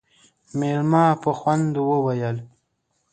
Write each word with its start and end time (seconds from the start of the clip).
مېلمه 0.57 1.05
په 1.21 1.31
خوند 1.39 1.73
وويل: 1.89 2.37